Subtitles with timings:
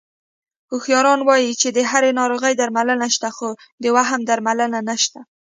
[0.69, 3.49] هوښیاران وایي چې د هرې ناروغۍ درملنه شته، خو
[3.83, 5.19] د وهم درملنه نشته...